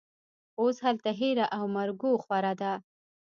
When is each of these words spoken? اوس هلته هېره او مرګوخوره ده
اوس 0.59 0.77
هلته 0.85 1.09
هېره 1.19 1.45
او 1.57 1.63
مرګوخوره 1.77 2.53
ده 2.61 2.73